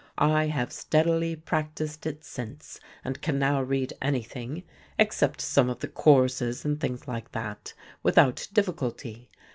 [0.17, 4.63] I have steadily practised it since and can now read anything,
[4.97, 9.29] except some of the choruses and things like that, without difficulty.